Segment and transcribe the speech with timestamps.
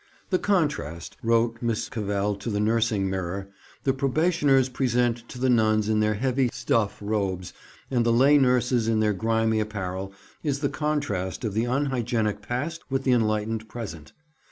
[0.31, 3.49] 'The contrast,' wrote Miss Cavell to the Nursing Mirror,
[3.83, 7.53] 'the probationers present to the nuns in their heavy stuff robes,
[7.91, 10.11] and the lay nurses in their grimy apparel,
[10.41, 14.11] is the contrast of the unhygienic past with the enlightened present.